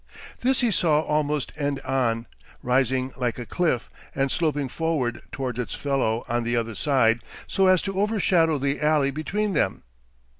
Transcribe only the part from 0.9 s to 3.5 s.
almost end on, rising like a